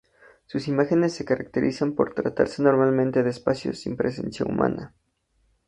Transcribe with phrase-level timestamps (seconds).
[0.47, 4.95] Sus imágenes se caracterizan por tratarse normalmente de espacios sin presencia humana.